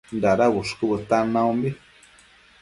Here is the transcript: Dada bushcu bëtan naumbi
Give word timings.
Dada 0.21 0.45
bushcu 0.53 0.83
bëtan 0.91 1.25
naumbi 1.33 1.69